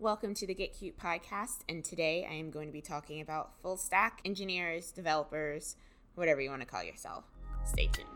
[0.00, 3.52] Welcome to the Get Cute podcast, and today I am going to be talking about
[3.62, 5.76] full stack engineers, developers,
[6.16, 7.22] whatever you want to call yourself.
[7.64, 8.08] Stay tuned.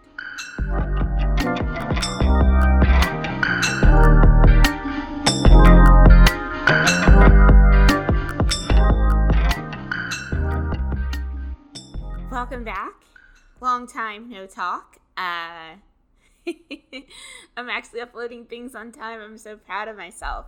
[12.28, 13.04] Welcome back.
[13.60, 14.96] Long time no talk.
[15.16, 15.76] Uh,
[17.56, 19.20] I'm actually uploading things on time.
[19.20, 20.46] I'm so proud of myself.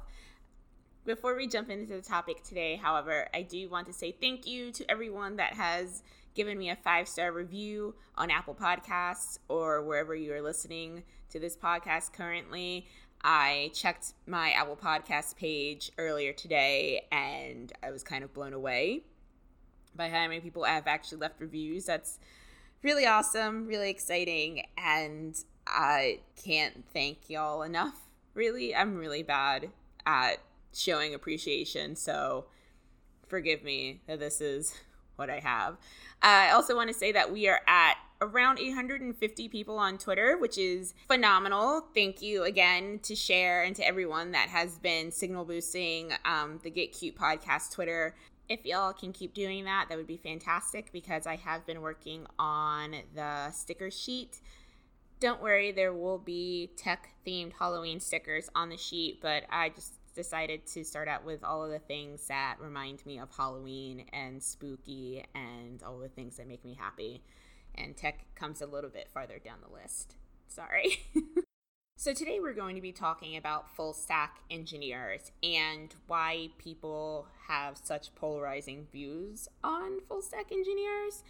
[1.07, 4.71] Before we jump into the topic today, however, I do want to say thank you
[4.73, 6.03] to everyone that has
[6.35, 11.41] given me a five star review on Apple Podcasts or wherever you are listening to
[11.41, 12.87] this podcast currently.
[13.25, 19.05] I checked my Apple Podcast page earlier today and I was kind of blown away
[19.97, 21.87] by how many people have actually left reviews.
[21.87, 22.19] That's
[22.83, 25.35] really awesome, really exciting, and
[25.67, 27.99] I can't thank y'all enough.
[28.35, 29.71] Really, I'm really bad
[30.07, 30.39] at
[30.73, 32.47] showing appreciation, so
[33.29, 34.75] forgive me that this is
[35.17, 35.77] what I have.
[36.23, 40.59] I also want to say that we are at around 850 people on Twitter, which
[40.59, 41.87] is phenomenal.
[41.95, 46.71] Thank you again to share and to everyone that has been signal boosting um, the
[46.71, 48.15] Get Cute podcast Twitter.
[48.49, 52.27] If y'all can keep doing that, that would be fantastic because I have been working
[52.39, 54.41] on the sticker sheet.
[55.21, 60.00] Don't worry, there will be tech themed Halloween stickers on the sheet, but I just
[60.11, 64.43] decided to start out with all of the things that remind me of Halloween and
[64.43, 67.23] spooky and all the things that make me happy.
[67.75, 70.17] And tech comes a little bit farther down the list.
[70.49, 71.05] Sorry.
[71.97, 77.79] so, today we're going to be talking about full stack engineers and why people have
[77.79, 81.23] such polarizing views on full stack engineers.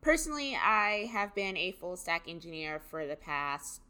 [0.00, 3.80] Personally, I have been a full stack engineer for the past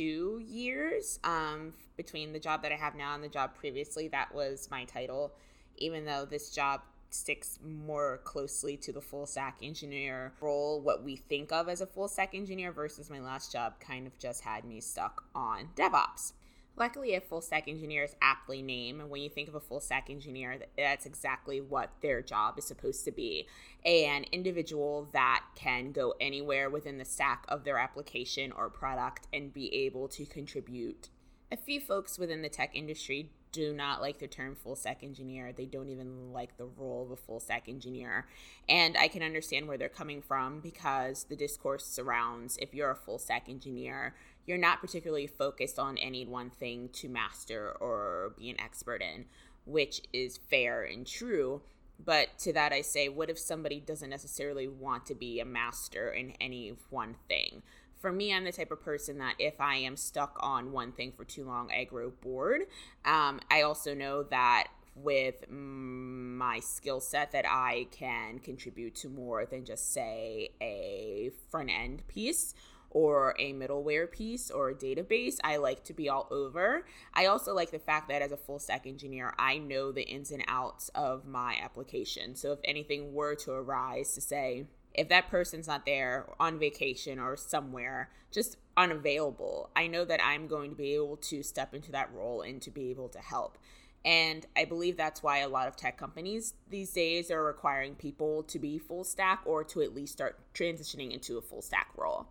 [0.00, 4.08] two years um, between the job that I have now and the job previously.
[4.08, 5.34] That was my title,
[5.76, 11.16] even though this job sticks more closely to the full stack engineer role, what we
[11.16, 14.64] think of as a full stack engineer versus my last job kind of just had
[14.64, 16.32] me stuck on DevOps.
[16.80, 19.02] Luckily, a full stack engineer is aptly named.
[19.02, 22.64] And when you think of a full stack engineer, that's exactly what their job is
[22.64, 23.46] supposed to be
[23.84, 29.52] an individual that can go anywhere within the stack of their application or product and
[29.52, 31.10] be able to contribute.
[31.52, 35.52] A few folks within the tech industry do not like the term full stack engineer.
[35.52, 38.26] They don't even like the role of a full stack engineer.
[38.68, 42.96] And I can understand where they're coming from because the discourse surrounds if you're a
[42.96, 44.14] full stack engineer,
[44.46, 49.26] you're not particularly focused on any one thing to master or be an expert in,
[49.64, 51.62] which is fair and true.
[52.02, 56.10] But to that, I say, what if somebody doesn't necessarily want to be a master
[56.10, 57.62] in any one thing?
[57.98, 61.12] For me, I'm the type of person that if I am stuck on one thing
[61.12, 62.62] for too long, I grow bored.
[63.04, 69.44] Um, I also know that with my skill set that I can contribute to more
[69.44, 72.54] than just say a front end piece
[72.90, 75.36] or a middleware piece or a database.
[75.42, 76.86] I like to be all over.
[77.14, 80.30] I also like the fact that as a full stack engineer, I know the ins
[80.30, 82.34] and outs of my application.
[82.34, 87.18] So if anything were to arise to say, if that person's not there on vacation
[87.20, 91.92] or somewhere, just unavailable, I know that I'm going to be able to step into
[91.92, 93.56] that role and to be able to help.
[94.04, 98.42] And I believe that's why a lot of tech companies these days are requiring people
[98.44, 102.26] to be full stack or to at least start transitioning into a full stack role.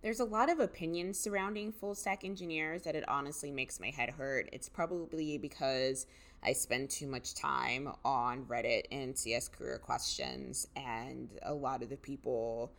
[0.00, 4.10] There's a lot of opinions surrounding full stack engineers that it honestly makes my head
[4.10, 4.48] hurt.
[4.52, 6.06] It's probably because
[6.40, 11.90] I spend too much time on Reddit and CS career questions, and a lot of
[11.90, 12.70] the people,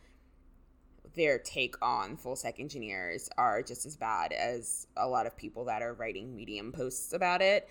[1.14, 5.66] their take on full stack engineers are just as bad as a lot of people
[5.66, 7.68] that are writing Medium posts about it.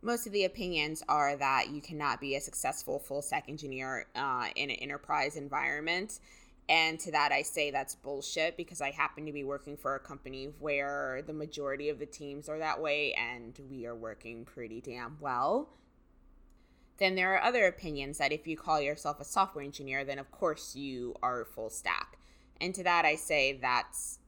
[0.00, 4.46] Most of the opinions are that you cannot be a successful full stack engineer uh,
[4.56, 6.18] in an enterprise environment
[6.70, 9.98] and to that, I say that's bullshit because I happen to be working for a
[9.98, 14.80] company where the majority of the teams are that way and we are working pretty
[14.80, 15.70] damn well.
[16.98, 20.30] Then there are other opinions that if you call yourself a software engineer, then of
[20.30, 22.18] course you are full stack.
[22.60, 24.20] And to that, I say that's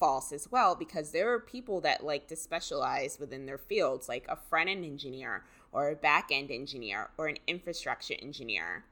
[0.00, 4.26] false as well because there are people that like to specialize within their fields, like
[4.28, 8.86] a front end engineer or a back end engineer or an infrastructure engineer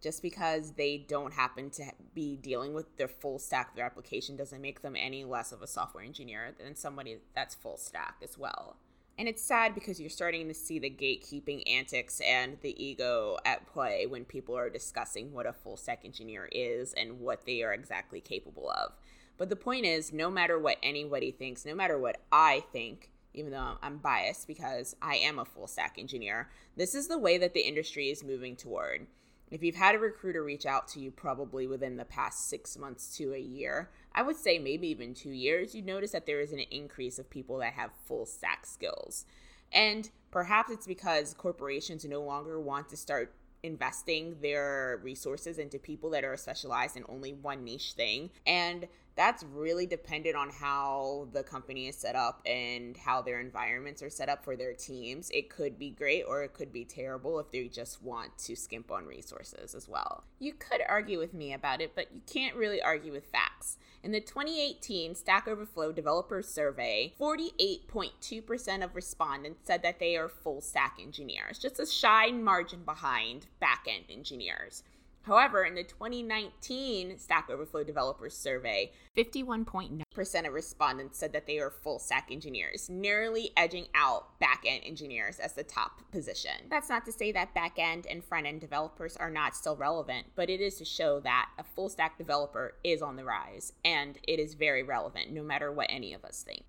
[0.00, 1.84] just because they don't happen to
[2.14, 5.62] be dealing with their full stack of their application doesn't make them any less of
[5.62, 8.76] a software engineer than somebody that's full stack as well.
[9.18, 13.66] And it's sad because you're starting to see the gatekeeping antics and the ego at
[13.66, 17.72] play when people are discussing what a full stack engineer is and what they are
[17.72, 18.92] exactly capable of.
[19.36, 23.52] But the point is, no matter what anybody thinks, no matter what I think, even
[23.52, 26.48] though I'm biased because I am a full stack engineer.
[26.76, 29.06] This is the way that the industry is moving toward.
[29.50, 33.16] If you've had a recruiter reach out to you probably within the past six months
[33.16, 36.52] to a year, I would say maybe even two years, you notice that there is
[36.52, 39.24] an increase of people that have full stack skills.
[39.72, 46.10] And perhaps it's because corporations no longer want to start investing their resources into people
[46.10, 48.30] that are specialized in only one niche thing.
[48.46, 48.86] And
[49.18, 54.08] that's really dependent on how the company is set up and how their environments are
[54.08, 55.28] set up for their teams.
[55.30, 58.92] It could be great or it could be terrible if they just want to skimp
[58.92, 60.22] on resources as well.
[60.38, 63.76] You could argue with me about it, but you can't really argue with facts.
[64.04, 70.60] In the 2018 Stack Overflow Developer Survey, 48.2% of respondents said that they are full
[70.60, 74.84] stack engineers, just a shy margin behind back end engineers.
[75.28, 81.70] However, in the 2019 Stack Overflow Developers Survey, 51.9% of respondents said that they are
[81.70, 86.52] full stack engineers, narrowly edging out back end engineers as the top position.
[86.70, 90.28] That's not to say that back end and front end developers are not still relevant,
[90.34, 94.18] but it is to show that a full stack developer is on the rise, and
[94.26, 96.64] it is very relevant no matter what any of us think.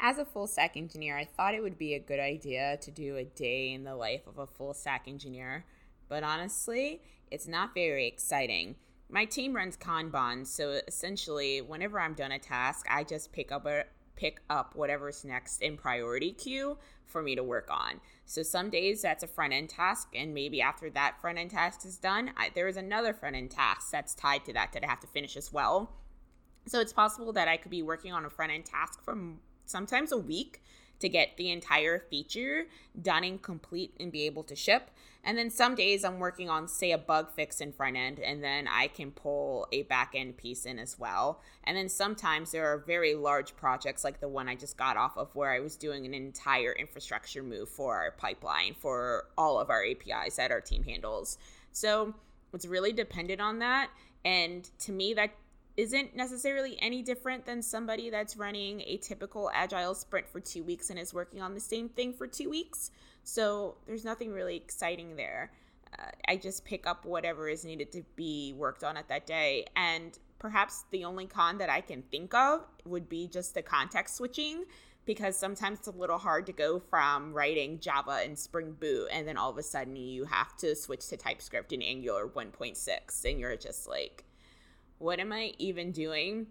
[0.00, 3.16] As a full stack engineer, I thought it would be a good idea to do
[3.16, 5.66] a day in the life of a full stack engineer,
[6.08, 8.76] but honestly, it's not very exciting.
[9.10, 13.66] My team runs Kanban, so essentially, whenever I'm done a task, I just pick up
[13.66, 13.84] a
[14.16, 18.00] pick up whatever's next in priority queue for me to work on.
[18.26, 21.86] So some days that's a front end task, and maybe after that front end task
[21.86, 24.88] is done, I, there is another front end task that's tied to that that I
[24.88, 25.94] have to finish as well.
[26.66, 29.16] So it's possible that I could be working on a front end task for
[29.64, 30.62] sometimes a week
[31.00, 32.66] to get the entire feature
[33.00, 34.90] done and complete and be able to ship.
[35.24, 38.42] And then some days I'm working on, say, a bug fix in front end, and
[38.42, 41.42] then I can pull a back end piece in as well.
[41.64, 45.18] And then sometimes there are very large projects like the one I just got off
[45.18, 49.70] of, where I was doing an entire infrastructure move for our pipeline for all of
[49.70, 51.36] our APIs that our team handles.
[51.72, 52.14] So
[52.54, 53.90] it's really dependent on that.
[54.24, 55.32] And to me, that
[55.78, 60.90] isn't necessarily any different than somebody that's running a typical agile sprint for two weeks
[60.90, 62.90] and is working on the same thing for two weeks.
[63.22, 65.52] So there's nothing really exciting there.
[65.96, 69.66] Uh, I just pick up whatever is needed to be worked on at that day.
[69.76, 74.16] And perhaps the only con that I can think of would be just the context
[74.16, 74.64] switching
[75.06, 79.28] because sometimes it's a little hard to go from writing Java and Spring Boot and
[79.28, 83.38] then all of a sudden you have to switch to TypeScript in Angular 1.6 and
[83.38, 84.24] you're just like,
[84.98, 86.48] what am I even doing?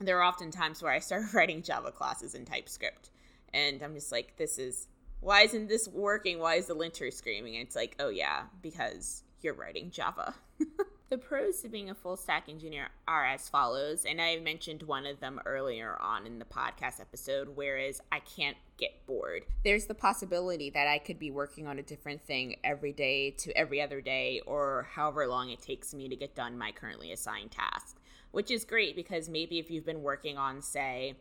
[0.00, 3.10] There are often times where I start writing Java classes in TypeScript,
[3.52, 4.88] and I'm just like, this is
[5.20, 6.38] why isn't this working?
[6.38, 7.56] Why is the linter screaming?
[7.56, 10.34] And it's like, oh yeah, because you're writing Java.
[11.10, 15.06] the pros to being a full stack engineer are as follows, and I mentioned one
[15.06, 19.46] of them earlier on in the podcast episode, whereas I can't get bored.
[19.64, 23.56] There's the possibility that I could be working on a different thing every day to
[23.56, 27.52] every other day, or however long it takes me to get done my currently assigned
[27.52, 27.96] task,
[28.30, 31.14] which is great because maybe if you've been working on, say,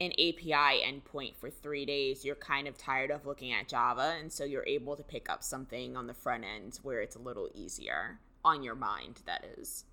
[0.00, 4.14] an API endpoint for three days, you're kind of tired of looking at Java.
[4.20, 7.18] And so you're able to pick up something on the front end where it's a
[7.18, 9.84] little easier on your mind, that is.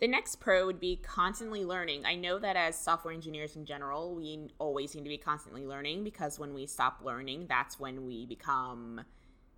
[0.00, 2.04] The next pro would be constantly learning.
[2.04, 6.04] I know that as software engineers in general, we always need to be constantly learning
[6.04, 9.00] because when we stop learning, that's when we become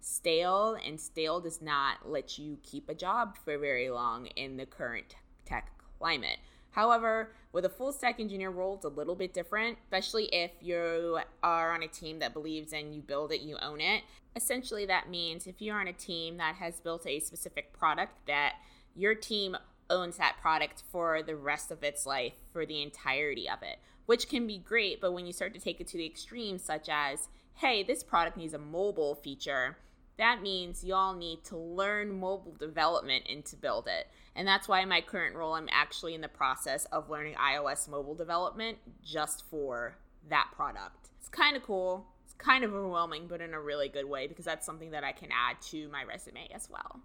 [0.01, 4.67] stale, and stale does not let you keep a job for very long in the
[4.67, 6.39] current tech climate.
[6.75, 11.21] However, with a full stack engineer role, it's a little bit different, especially if you
[11.41, 14.03] are on a team that believes in you build it, you own it.
[14.35, 18.55] Essentially, that means if you're on a team that has built a specific product, that
[18.97, 19.57] your team
[19.89, 24.29] owns that product for the rest of its life, for the entirety of it, which
[24.29, 25.01] can be great.
[25.01, 28.37] But when you start to take it to the extreme, such as, hey, this product
[28.37, 29.77] needs a mobile feature,
[30.17, 34.09] that means y'all need to learn mobile development and to build it.
[34.37, 37.89] And that's why in my current role, I'm actually in the process of learning iOS
[37.89, 39.97] mobile development just for
[40.29, 41.09] that product.
[41.19, 42.07] It's kind of cool.
[42.25, 45.13] It's kind of overwhelming, but in a really good way because that's something that I
[45.13, 47.01] can add to my resume as well.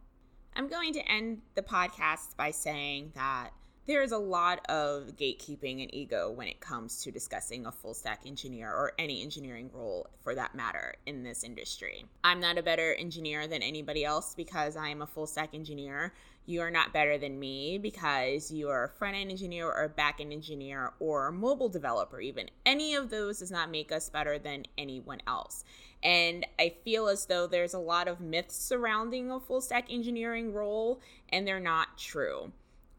[0.56, 3.51] I'm going to end the podcast by saying that
[3.89, 8.22] there's a lot of gatekeeping and ego when it comes to discussing a full stack
[8.24, 12.05] engineer or any engineering role for that matter in this industry.
[12.24, 16.13] I'm not a better engineer than anybody else because I am a full stack engineer.
[16.46, 19.89] You are not better than me because you are a front end engineer or a
[19.89, 22.51] back end engineer or a mobile developer, even.
[22.67, 25.63] Any of those does not make us better than anyone else.
[26.03, 30.53] And I feel as though there's a lot of myths surrounding a full stack engineering
[30.53, 32.51] role, and they're not true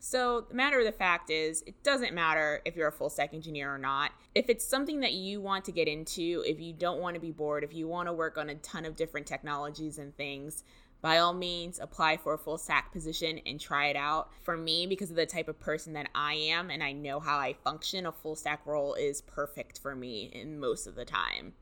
[0.02, 3.35] So, the matter of the fact is, it doesn't matter if you're a full stack
[3.35, 4.12] engineer or not.
[4.35, 7.33] If it's something that you want to get into, if you don't want to be
[7.33, 10.64] bored, if you want to work on a ton of different technologies and things,
[11.02, 14.30] by all means apply for a full stack position and try it out.
[14.40, 17.37] For me, because of the type of person that I am and I know how
[17.37, 21.52] I function, a full stack role is perfect for me in most of the time.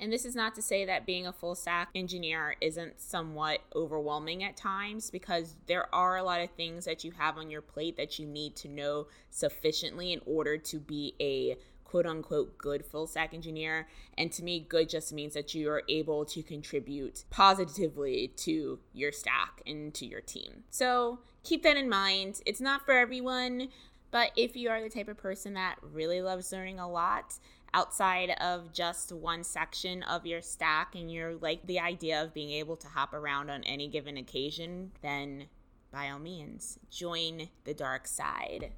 [0.00, 4.42] And this is not to say that being a full stack engineer isn't somewhat overwhelming
[4.42, 7.96] at times because there are a lot of things that you have on your plate
[7.96, 13.06] that you need to know sufficiently in order to be a quote unquote good full
[13.06, 13.86] stack engineer.
[14.18, 19.12] And to me, good just means that you are able to contribute positively to your
[19.12, 20.64] stack and to your team.
[20.70, 22.40] So keep that in mind.
[22.46, 23.68] It's not for everyone,
[24.10, 27.34] but if you are the type of person that really loves learning a lot,
[27.74, 32.50] outside of just one section of your stack and you're like the idea of being
[32.50, 35.46] able to hop around on any given occasion, then
[35.92, 38.72] by all means, join the dark side.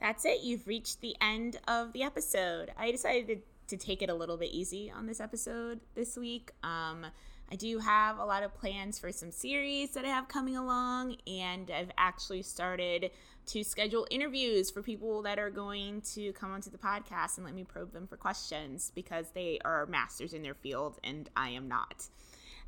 [0.00, 0.42] That's it.
[0.42, 2.70] You've reached the end of the episode.
[2.78, 6.52] I decided to, take it a little bit easy on this episode this week.
[6.62, 7.04] Um,
[7.52, 11.16] I do have a lot of plans for some series that I have coming along,
[11.26, 13.10] and I've actually started
[13.48, 17.54] to schedule interviews for people that are going to come onto the podcast and let
[17.54, 21.66] me probe them for questions because they are masters in their field and I am
[21.68, 22.08] not.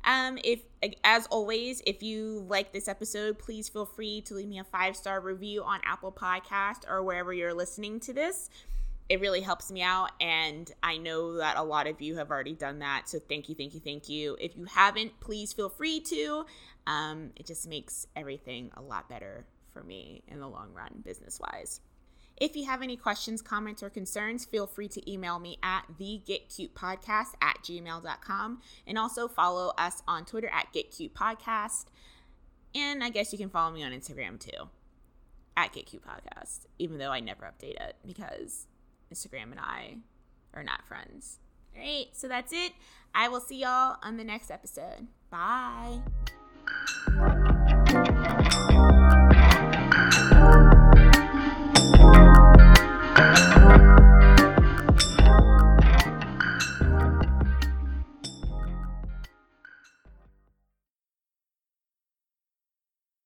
[0.03, 0.61] Um, if
[1.03, 4.95] as always, if you like this episode, please feel free to leave me a five
[4.95, 8.49] star review on Apple Podcast or wherever you're listening to this.
[9.09, 12.53] It really helps me out, and I know that a lot of you have already
[12.53, 13.09] done that.
[13.09, 14.37] So thank you, thank you, thank you.
[14.39, 16.45] If you haven't, please feel free to.
[16.87, 21.39] Um, it just makes everything a lot better for me in the long run, business
[21.39, 21.81] wise.
[22.37, 27.33] If you have any questions, comments, or concerns, feel free to email me at thegetcutepodcast
[27.39, 31.85] at gmail.com and also follow us on Twitter at getcutepodcast.
[32.73, 34.69] And I guess you can follow me on Instagram too
[35.55, 38.65] at getcutepodcast, even though I never update it because
[39.13, 39.97] Instagram and I
[40.53, 41.37] are not friends.
[41.75, 42.73] All right, so that's it.
[43.13, 45.07] I will see y'all on the next episode.
[45.29, 46.01] Bye.